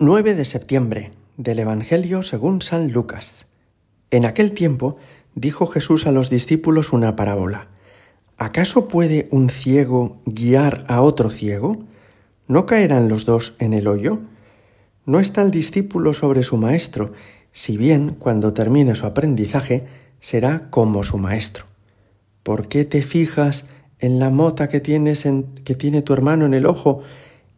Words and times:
9 0.00 0.36
de 0.36 0.44
septiembre 0.44 1.10
del 1.36 1.58
Evangelio 1.58 2.22
según 2.22 2.62
San 2.62 2.92
Lucas. 2.92 3.48
En 4.12 4.26
aquel 4.26 4.52
tiempo 4.52 4.96
dijo 5.34 5.66
Jesús 5.66 6.06
a 6.06 6.12
los 6.12 6.30
discípulos 6.30 6.92
una 6.92 7.16
parábola. 7.16 7.66
¿Acaso 8.36 8.86
puede 8.86 9.26
un 9.32 9.50
ciego 9.50 10.20
guiar 10.24 10.84
a 10.86 11.02
otro 11.02 11.30
ciego? 11.30 11.78
¿No 12.46 12.64
caerán 12.64 13.08
los 13.08 13.24
dos 13.24 13.56
en 13.58 13.72
el 13.72 13.88
hoyo? 13.88 14.20
No 15.04 15.18
está 15.18 15.42
el 15.42 15.50
discípulo 15.50 16.12
sobre 16.12 16.44
su 16.44 16.58
maestro, 16.58 17.12
si 17.50 17.76
bien 17.76 18.10
cuando 18.10 18.52
termine 18.52 18.94
su 18.94 19.04
aprendizaje 19.04 19.88
será 20.20 20.70
como 20.70 21.02
su 21.02 21.18
maestro. 21.18 21.64
¿Por 22.44 22.68
qué 22.68 22.84
te 22.84 23.02
fijas 23.02 23.64
en 23.98 24.20
la 24.20 24.30
mota 24.30 24.68
que 24.68 24.78
tienes 24.78 25.26
en, 25.26 25.42
que 25.64 25.74
tiene 25.74 26.02
tu 26.02 26.12
hermano 26.12 26.46
en 26.46 26.54
el 26.54 26.66
ojo 26.66 27.02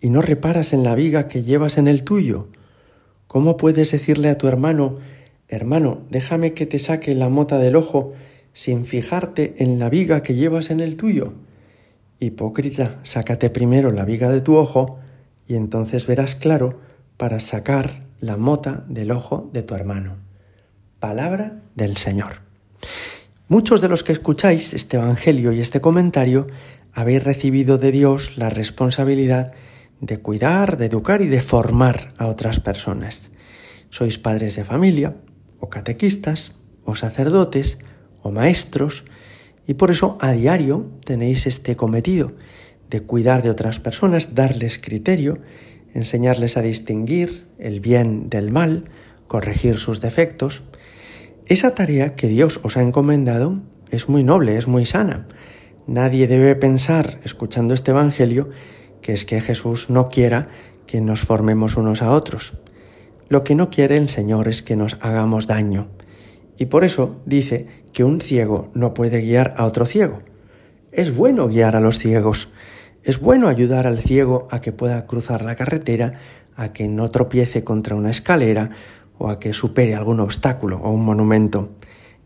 y 0.00 0.10
no 0.10 0.22
reparas 0.22 0.72
en 0.72 0.82
la 0.82 0.94
viga 0.94 1.28
que 1.28 1.42
llevas 1.42 1.78
en 1.78 1.88
el 1.88 2.04
tuyo? 2.04 2.48
¿Cómo 3.26 3.56
puedes 3.56 3.92
decirle 3.92 4.28
a 4.28 4.38
tu 4.38 4.48
hermano, 4.48 4.98
hermano, 5.48 6.02
déjame 6.10 6.54
que 6.54 6.66
te 6.66 6.78
saque 6.78 7.14
la 7.14 7.28
mota 7.28 7.58
del 7.58 7.76
ojo 7.76 8.12
sin 8.52 8.84
fijarte 8.84 9.54
en 9.58 9.78
la 9.78 9.88
viga 9.88 10.22
que 10.22 10.34
llevas 10.34 10.70
en 10.70 10.80
el 10.80 10.96
tuyo? 10.96 11.34
Hipócrita, 12.18 13.00
sácate 13.02 13.50
primero 13.50 13.92
la 13.92 14.04
viga 14.04 14.30
de 14.30 14.40
tu 14.40 14.56
ojo 14.56 14.98
y 15.46 15.54
entonces 15.54 16.06
verás 16.06 16.34
claro 16.34 16.80
para 17.16 17.40
sacar 17.40 18.02
la 18.20 18.36
mota 18.36 18.84
del 18.88 19.10
ojo 19.10 19.48
de 19.52 19.62
tu 19.62 19.74
hermano. 19.74 20.16
Palabra 20.98 21.62
del 21.74 21.96
Señor. 21.96 22.40
Muchos 23.48 23.80
de 23.80 23.88
los 23.88 24.04
que 24.04 24.12
escucháis 24.12 24.74
este 24.74 24.96
Evangelio 24.96 25.52
y 25.52 25.60
este 25.60 25.80
comentario 25.80 26.46
habéis 26.92 27.24
recibido 27.24 27.78
de 27.78 27.90
Dios 27.90 28.36
la 28.36 28.50
responsabilidad 28.50 29.52
de 30.00 30.18
cuidar, 30.18 30.76
de 30.76 30.86
educar 30.86 31.22
y 31.22 31.26
de 31.26 31.40
formar 31.40 32.14
a 32.16 32.26
otras 32.26 32.60
personas. 32.60 33.30
Sois 33.90 34.18
padres 34.18 34.56
de 34.56 34.64
familia, 34.64 35.16
o 35.58 35.68
catequistas, 35.68 36.56
o 36.84 36.94
sacerdotes, 36.94 37.78
o 38.22 38.30
maestros, 38.30 39.04
y 39.66 39.74
por 39.74 39.90
eso 39.90 40.16
a 40.20 40.32
diario 40.32 40.90
tenéis 41.04 41.46
este 41.46 41.76
cometido 41.76 42.32
de 42.88 43.02
cuidar 43.02 43.42
de 43.42 43.50
otras 43.50 43.78
personas, 43.78 44.34
darles 44.34 44.78
criterio, 44.78 45.38
enseñarles 45.94 46.56
a 46.56 46.62
distinguir 46.62 47.46
el 47.58 47.80
bien 47.80 48.28
del 48.28 48.50
mal, 48.50 48.84
corregir 49.28 49.78
sus 49.78 50.00
defectos. 50.00 50.62
Esa 51.46 51.74
tarea 51.74 52.16
que 52.16 52.28
Dios 52.28 52.60
os 52.64 52.76
ha 52.76 52.82
encomendado 52.82 53.60
es 53.90 54.08
muy 54.08 54.24
noble, 54.24 54.56
es 54.56 54.66
muy 54.66 54.86
sana. 54.86 55.28
Nadie 55.86 56.26
debe 56.26 56.56
pensar, 56.56 57.20
escuchando 57.24 57.74
este 57.74 57.92
Evangelio, 57.92 58.50
que 59.02 59.12
es 59.12 59.24
que 59.24 59.40
Jesús 59.40 59.90
no 59.90 60.08
quiera 60.08 60.48
que 60.86 61.00
nos 61.00 61.20
formemos 61.20 61.76
unos 61.76 62.02
a 62.02 62.10
otros. 62.10 62.54
Lo 63.28 63.44
que 63.44 63.54
no 63.54 63.70
quiere 63.70 63.96
el 63.96 64.08
Señor 64.08 64.48
es 64.48 64.62
que 64.62 64.76
nos 64.76 64.96
hagamos 65.00 65.46
daño. 65.46 65.88
Y 66.58 66.66
por 66.66 66.84
eso 66.84 67.16
dice 67.26 67.68
que 67.92 68.04
un 68.04 68.20
ciego 68.20 68.70
no 68.74 68.92
puede 68.92 69.20
guiar 69.20 69.54
a 69.56 69.66
otro 69.66 69.86
ciego. 69.86 70.22
Es 70.92 71.14
bueno 71.14 71.46
guiar 71.46 71.76
a 71.76 71.80
los 71.80 71.98
ciegos. 71.98 72.48
Es 73.04 73.20
bueno 73.20 73.48
ayudar 73.48 73.86
al 73.86 73.98
ciego 73.98 74.48
a 74.50 74.60
que 74.60 74.72
pueda 74.72 75.06
cruzar 75.06 75.44
la 75.44 75.54
carretera, 75.54 76.18
a 76.56 76.72
que 76.72 76.88
no 76.88 77.08
tropiece 77.10 77.62
contra 77.62 77.94
una 77.94 78.10
escalera 78.10 78.70
o 79.16 79.30
a 79.30 79.38
que 79.38 79.52
supere 79.52 79.94
algún 79.94 80.18
obstáculo 80.18 80.80
o 80.82 80.90
un 80.90 81.04
monumento. 81.04 81.70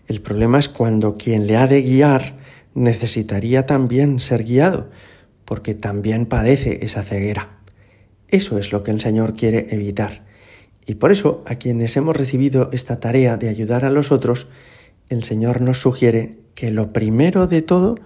El 0.08 0.22
problema 0.22 0.58
es 0.58 0.68
cuando 0.68 1.16
quien 1.16 1.46
le 1.46 1.56
ha 1.56 1.66
de 1.66 1.82
guiar 1.82 2.38
necesitaría 2.74 3.66
también 3.66 4.20
ser 4.20 4.44
guiado 4.44 4.88
porque 5.44 5.74
también 5.74 6.26
padece 6.26 6.84
esa 6.84 7.02
ceguera. 7.02 7.58
Eso 8.28 8.58
es 8.58 8.72
lo 8.72 8.82
que 8.82 8.90
el 8.90 9.00
Señor 9.00 9.36
quiere 9.36 9.68
evitar. 9.70 10.24
Y 10.86 10.96
por 10.96 11.12
eso 11.12 11.42
a 11.46 11.56
quienes 11.56 11.96
hemos 11.96 12.16
recibido 12.16 12.70
esta 12.72 13.00
tarea 13.00 13.36
de 13.36 13.48
ayudar 13.48 13.84
a 13.84 13.90
los 13.90 14.12
otros, 14.12 14.48
el 15.08 15.24
Señor 15.24 15.60
nos 15.60 15.80
sugiere 15.80 16.38
que 16.54 16.70
lo 16.70 16.92
primero 16.92 17.46
de 17.46 17.62
todo 17.62 17.96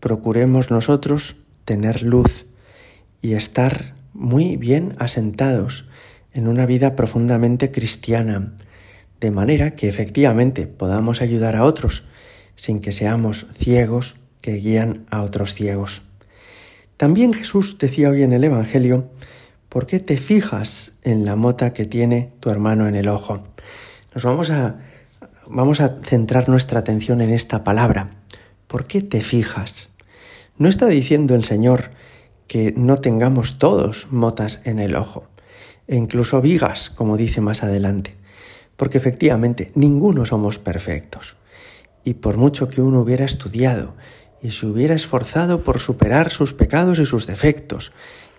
procuremos 0.00 0.70
nosotros 0.70 1.36
tener 1.64 2.02
luz 2.02 2.46
y 3.22 3.34
estar 3.34 3.94
muy 4.12 4.56
bien 4.56 4.94
asentados 4.98 5.86
en 6.32 6.48
una 6.48 6.66
vida 6.66 6.96
profundamente 6.96 7.70
cristiana, 7.70 8.52
de 9.20 9.30
manera 9.30 9.74
que 9.74 9.88
efectivamente 9.88 10.66
podamos 10.66 11.20
ayudar 11.20 11.56
a 11.56 11.64
otros 11.64 12.04
sin 12.54 12.80
que 12.80 12.92
seamos 12.92 13.46
ciegos 13.54 14.16
que 14.40 14.54
guían 14.54 15.06
a 15.10 15.22
otros 15.22 15.54
ciegos. 15.54 16.02
También 17.00 17.32
Jesús 17.32 17.78
decía 17.78 18.10
hoy 18.10 18.24
en 18.24 18.34
el 18.34 18.44
Evangelio, 18.44 19.08
¿por 19.70 19.86
qué 19.86 20.00
te 20.00 20.18
fijas 20.18 20.92
en 21.02 21.24
la 21.24 21.34
mota 21.34 21.72
que 21.72 21.86
tiene 21.86 22.34
tu 22.40 22.50
hermano 22.50 22.88
en 22.88 22.94
el 22.94 23.08
ojo? 23.08 23.42
Nos 24.14 24.22
vamos 24.22 24.50
a, 24.50 24.76
vamos 25.46 25.80
a 25.80 25.96
centrar 26.02 26.50
nuestra 26.50 26.80
atención 26.80 27.22
en 27.22 27.30
esta 27.30 27.64
palabra. 27.64 28.10
¿Por 28.66 28.86
qué 28.86 29.00
te 29.00 29.22
fijas? 29.22 29.88
No 30.58 30.68
está 30.68 30.88
diciendo 30.88 31.34
el 31.34 31.44
Señor 31.44 31.92
que 32.46 32.74
no 32.76 32.98
tengamos 32.98 33.58
todos 33.58 34.08
motas 34.10 34.60
en 34.64 34.78
el 34.78 34.94
ojo, 34.94 35.24
e 35.88 35.96
incluso 35.96 36.42
vigas, 36.42 36.90
como 36.90 37.16
dice 37.16 37.40
más 37.40 37.62
adelante, 37.62 38.14
porque 38.76 38.98
efectivamente 38.98 39.70
ninguno 39.74 40.26
somos 40.26 40.58
perfectos. 40.58 41.36
Y 42.04 42.12
por 42.12 42.36
mucho 42.36 42.68
que 42.68 42.82
uno 42.82 43.00
hubiera 43.00 43.24
estudiado 43.24 43.94
y 44.42 44.52
se 44.52 44.66
hubiera 44.66 44.94
esforzado 44.94 45.62
por 45.62 45.80
superar 45.80 46.30
sus 46.30 46.54
pecados 46.54 46.98
y 46.98 47.06
sus 47.06 47.26
defectos 47.26 47.92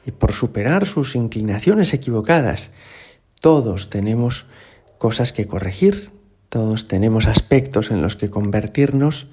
y 0.06 0.12
por 0.12 0.34
superar 0.34 0.85
sus 0.85 1.16
inclinaciones 1.16 1.94
equivocadas. 1.94 2.72
Todos 3.39 3.89
tenemos 3.89 4.45
cosas 4.97 5.31
que 5.34 5.47
corregir, 5.47 6.11
todos 6.50 6.88
tenemos 6.88 7.28
aspectos 7.28 7.91
en 7.91 8.01
los 8.01 8.16
que 8.16 8.29
convertirnos, 8.29 9.28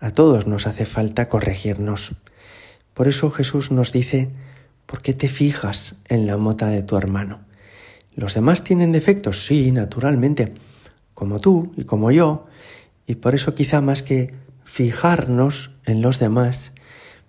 a 0.00 0.10
todos 0.10 0.46
nos 0.46 0.66
hace 0.66 0.86
falta 0.86 1.28
corregirnos. 1.28 2.14
Por 2.94 3.08
eso 3.08 3.30
Jesús 3.30 3.70
nos 3.70 3.92
dice, 3.92 4.28
¿por 4.86 5.00
qué 5.00 5.14
te 5.14 5.28
fijas 5.28 5.96
en 6.08 6.26
la 6.26 6.36
mota 6.36 6.66
de 6.66 6.82
tu 6.82 6.96
hermano? 6.96 7.40
¿Los 8.14 8.34
demás 8.34 8.64
tienen 8.64 8.92
defectos? 8.92 9.46
Sí, 9.46 9.70
naturalmente, 9.72 10.52
como 11.14 11.38
tú 11.38 11.72
y 11.76 11.84
como 11.84 12.10
yo, 12.10 12.46
y 13.06 13.14
por 13.14 13.34
eso 13.34 13.54
quizá 13.54 13.80
más 13.80 14.02
que 14.02 14.34
fijarnos 14.72 15.70
en 15.84 16.00
los 16.00 16.18
demás, 16.18 16.72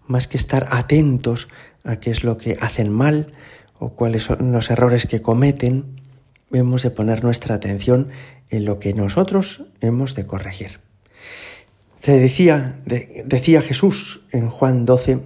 más 0.08 0.30
que 0.30 0.38
estar 0.38 0.70
atentos 0.72 1.50
a 1.84 1.98
qué 1.98 2.10
es 2.10 2.24
lo 2.24 2.38
que 2.38 2.58
hacen 2.62 2.90
mal 2.90 3.34
o 3.78 3.90
cuáles 3.90 4.24
son 4.24 4.54
los 4.54 4.72
errores 4.72 5.08
que 5.08 5.22
cometen, 5.22 6.00
hemos 6.54 6.84
de 6.84 6.92
poner 6.92 7.22
nuestra 7.22 7.56
atención 7.56 8.08
en 8.50 8.64
lo 8.64 8.80
que 8.80 8.94
nosotros 8.94 9.66
hemos 9.82 10.16
de 10.16 10.26
corregir. 10.26 10.80
Se 12.00 12.18
decía, 12.18 12.80
decía 12.86 13.62
Jesús 13.62 14.22
en 14.32 14.48
Juan 14.48 14.86
12, 14.86 15.20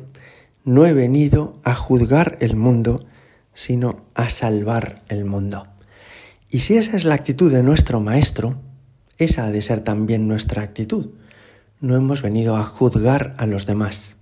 no 0.66 0.88
he 0.88 0.94
venido 0.94 1.60
a 1.64 1.76
juzgar 1.76 2.38
el 2.42 2.56
mundo, 2.56 3.06
sino 3.54 4.08
a 4.16 4.30
salvar 4.30 5.04
el 5.08 5.24
mundo. 5.24 5.68
Y 6.50 6.60
si 6.60 6.78
esa 6.78 6.98
es 6.98 7.04
la 7.04 7.14
actitud 7.14 7.54
de 7.54 7.62
nuestro 7.62 8.00
Maestro, 8.00 8.56
esa 9.20 9.46
ha 9.46 9.52
de 9.52 9.62
ser 9.62 9.82
también 9.82 10.28
nuestra 10.28 10.64
actitud 10.64 11.12
no 11.80 11.96
hemos 11.96 12.22
venido 12.22 12.56
a 12.58 12.64
juzgar 12.64 13.36
a 13.38 13.46
los 13.46 13.66
demás, 13.66 14.18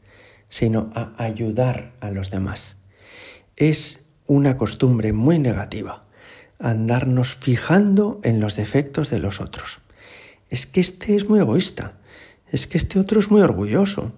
sino 0.50 0.92
a 0.94 1.14
ayudar 1.18 1.94
a 2.02 2.12
los 2.12 2.32
demás. 2.32 2.78
Es 3.56 4.00
una 4.28 4.58
costumbre 4.58 5.14
muy 5.14 5.40
negativa 5.40 6.06
andarnos 6.60 7.36
fijando 7.36 8.20
en 8.24 8.40
los 8.40 8.56
defectos 8.56 9.10
de 9.10 9.20
los 9.20 9.42
otros. 9.42 9.80
Es 10.50 10.66
que 10.66 10.80
este 10.80 11.16
es 11.16 11.28
muy 11.28 11.40
egoísta, 11.40 11.94
es 12.52 12.68
que 12.68 12.78
este 12.78 13.00
otro 13.00 13.20
es 13.20 13.30
muy 13.30 13.42
orgulloso, 13.42 14.14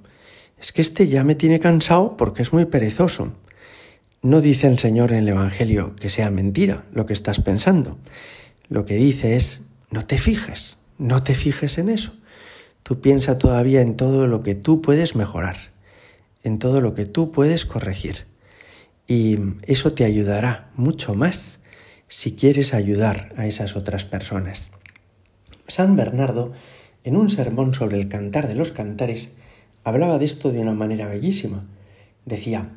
es 0.60 0.72
que 0.72 0.82
este 0.82 1.08
ya 1.08 1.24
me 1.24 1.36
tiene 1.36 1.60
cansado 1.60 2.18
porque 2.18 2.44
es 2.44 2.54
muy 2.54 2.66
perezoso. 2.66 3.34
No 4.22 4.42
dice 4.42 4.68
el 4.68 4.80
Señor 4.80 5.12
en 5.12 5.20
el 5.20 5.30
Evangelio 5.30 5.96
que 5.96 6.10
sea 6.10 6.30
mentira 6.30 6.86
lo 6.92 7.06
que 7.06 7.14
estás 7.14 7.40
pensando. 7.40 7.98
Lo 8.68 8.86
que 8.86 8.96
dice 8.96 9.36
es, 9.36 9.62
no 9.92 10.06
te 10.06 10.18
fijes, 10.18 10.78
no 10.98 11.24
te 11.24 11.36
fijes 11.36 11.78
en 11.78 11.90
eso. 11.90 12.14
Tú 12.88 13.02
piensa 13.02 13.38
todavía 13.38 13.82
en 13.82 13.98
todo 13.98 14.28
lo 14.28 14.44
que 14.44 14.56
tú 14.56 14.82
puedes 14.82 15.14
mejorar, 15.14 15.58
en 16.42 16.58
todo 16.58 16.80
lo 16.80 16.94
que 16.94 17.06
tú 17.06 17.34
puedes 17.34 17.66
corregir. 17.66 18.28
Y 19.06 19.38
eso 19.64 19.92
te 19.92 20.06
ayudará 20.06 20.72
mucho 20.78 21.14
más 21.14 21.60
si 22.08 22.38
quieres 22.38 22.74
ayudar 22.74 23.34
a 23.36 23.46
esas 23.46 23.76
otras 23.76 24.06
personas. 24.06 24.72
San 25.68 25.98
Bernardo, 25.98 26.54
en 27.04 27.18
un 27.18 27.30
sermón 27.30 27.74
sobre 27.74 28.00
el 28.00 28.08
cantar 28.08 28.48
de 28.48 28.56
los 28.56 28.72
cantares, 28.72 29.36
hablaba 29.84 30.18
de 30.18 30.24
esto 30.24 30.54
de 30.54 30.62
una 30.62 30.72
manera 30.72 31.08
bellísima. 31.08 31.66
Decía, 32.24 32.70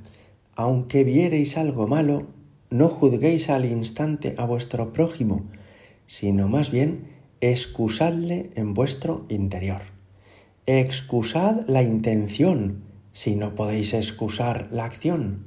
aunque 0.56 1.04
viereis 1.04 1.56
algo 1.56 1.86
malo, 1.86 2.26
no 2.68 2.88
juzguéis 2.88 3.48
al 3.48 3.64
instante 3.64 4.34
a 4.38 4.44
vuestro 4.44 4.92
prójimo, 4.92 5.44
sino 6.08 6.48
más 6.48 6.72
bien 6.72 7.04
excusadle 7.40 8.50
en 8.56 8.74
vuestro 8.74 9.24
interior. 9.28 9.99
Excusad 10.78 11.66
la 11.66 11.82
intención 11.82 12.84
si 13.12 13.34
no 13.34 13.56
podéis 13.56 13.92
excusar 13.92 14.68
la 14.70 14.84
acción. 14.84 15.46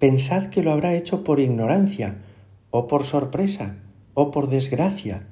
Pensad 0.00 0.48
que 0.48 0.64
lo 0.64 0.72
habrá 0.72 0.96
hecho 0.96 1.22
por 1.22 1.38
ignorancia 1.38 2.24
o 2.70 2.88
por 2.88 3.04
sorpresa, 3.04 3.76
o 4.14 4.32
por 4.32 4.48
desgracia. 4.48 5.28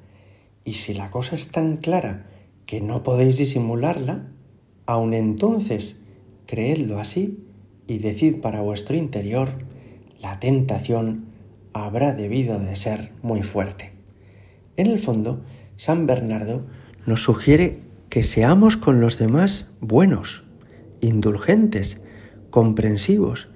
Y 0.62 0.75
si 0.75 0.95
la 0.95 1.11
cosa 1.11 1.35
es 1.35 1.49
tan 1.49 1.79
clara 1.79 2.29
que 2.67 2.81
no 2.81 3.03
podéis 3.03 3.37
disimularla, 3.37 4.29
aun 4.87 5.13
entonces 5.13 5.97
creedlo 6.47 7.01
así 7.01 7.45
y 7.89 7.99
decid 7.99 8.37
para 8.41 8.61
vuestro 8.61 8.97
interior, 8.97 9.55
la 10.21 10.39
tentación 10.39 11.25
habrá 11.73 12.13
debido 12.13 12.61
de 12.61 12.77
ser 12.77 13.11
muy 13.23 13.43
fuerte. 13.43 13.91
En 14.77 14.87
el 14.87 15.01
fondo, 15.01 15.43
San 15.77 16.06
Bernardo 16.06 16.65
nos 17.06 17.25
sugiere 17.25 17.90
que 18.11 18.25
seamos 18.25 18.77
con 18.77 19.01
los 19.01 19.19
demás 19.19 19.71
buenos, 19.81 20.43
indulgentes, 21.01 21.99
comprensivos, 22.51 23.49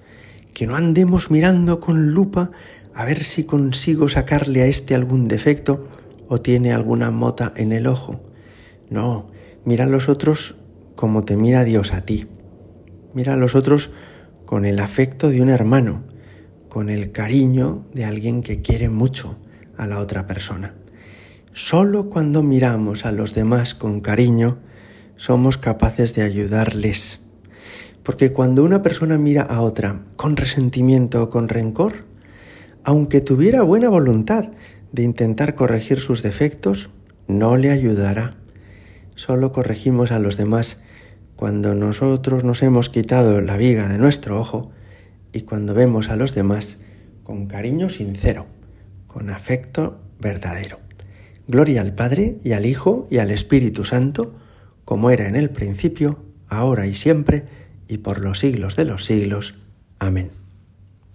que 0.54 0.68
no 0.68 0.76
andemos 0.76 1.30
mirando 1.32 1.80
con 1.80 2.12
lupa 2.12 2.52
a 2.94 3.04
ver 3.04 3.24
si 3.24 3.42
consigo 3.42 4.08
sacarle 4.08 4.62
a 4.62 4.66
este 4.66 4.94
algún 4.94 5.26
defecto 5.26 5.88
o 6.28 6.40
tiene 6.40 6.72
alguna 6.72 7.10
mota 7.10 7.52
en 7.56 7.72
el 7.72 7.88
ojo. 7.88 8.20
No, 8.88 9.26
mira 9.64 9.84
a 9.84 9.88
los 9.88 10.08
otros 10.08 10.54
como 10.94 11.24
te 11.24 11.36
mira 11.36 11.64
Dios 11.64 11.92
a 11.92 12.02
ti. 12.02 12.28
Mira 13.12 13.34
a 13.34 13.36
los 13.36 13.56
otros 13.56 13.90
con 14.46 14.64
el 14.64 14.78
afecto 14.78 15.30
de 15.30 15.42
un 15.42 15.50
hermano, 15.50 16.04
con 16.68 16.88
el 16.88 17.10
cariño 17.10 17.84
de 17.92 18.04
alguien 18.04 18.40
que 18.40 18.62
quiere 18.62 18.88
mucho 18.88 19.36
a 19.76 19.88
la 19.88 19.98
otra 19.98 20.28
persona. 20.28 20.74
Solo 21.56 22.10
cuando 22.10 22.42
miramos 22.42 23.06
a 23.06 23.12
los 23.12 23.32
demás 23.32 23.76
con 23.76 24.00
cariño 24.00 24.58
somos 25.14 25.56
capaces 25.56 26.12
de 26.12 26.22
ayudarles. 26.22 27.20
Porque 28.02 28.32
cuando 28.32 28.64
una 28.64 28.82
persona 28.82 29.18
mira 29.18 29.42
a 29.42 29.60
otra 29.60 30.00
con 30.16 30.36
resentimiento 30.36 31.22
o 31.22 31.30
con 31.30 31.48
rencor, 31.48 32.06
aunque 32.82 33.20
tuviera 33.20 33.62
buena 33.62 33.88
voluntad 33.88 34.48
de 34.90 35.04
intentar 35.04 35.54
corregir 35.54 36.00
sus 36.00 36.24
defectos, 36.24 36.90
no 37.28 37.56
le 37.56 37.70
ayudará. 37.70 38.34
Solo 39.14 39.52
corregimos 39.52 40.10
a 40.10 40.18
los 40.18 40.36
demás 40.36 40.82
cuando 41.36 41.76
nosotros 41.76 42.42
nos 42.42 42.64
hemos 42.64 42.88
quitado 42.88 43.40
la 43.40 43.56
viga 43.56 43.86
de 43.86 43.98
nuestro 43.98 44.40
ojo 44.40 44.72
y 45.32 45.42
cuando 45.42 45.72
vemos 45.72 46.08
a 46.08 46.16
los 46.16 46.34
demás 46.34 46.80
con 47.22 47.46
cariño 47.46 47.90
sincero, 47.90 48.46
con 49.06 49.30
afecto 49.30 50.00
verdadero. 50.18 50.83
Gloria 51.46 51.80
al 51.80 51.94
Padre 51.94 52.38
y 52.42 52.52
al 52.52 52.66
Hijo 52.66 53.06
y 53.10 53.18
al 53.18 53.30
Espíritu 53.30 53.84
Santo, 53.84 54.34
como 54.84 55.10
era 55.10 55.28
en 55.28 55.36
el 55.36 55.50
principio, 55.50 56.18
ahora 56.48 56.86
y 56.86 56.94
siempre, 56.94 57.44
y 57.88 57.98
por 57.98 58.20
los 58.20 58.38
siglos 58.38 58.76
de 58.76 58.84
los 58.84 59.04
siglos. 59.04 59.54
Amén. 59.98 60.43